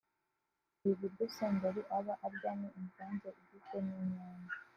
Ibi 0.81 0.93
biryo 1.01 1.25
Senderi 1.35 1.81
aba 1.97 2.13
arya 2.25 2.51
ni 2.59 2.67
imvange 2.79 3.29
igizwe 3.39 3.77
n'inyanya 3.85 4.53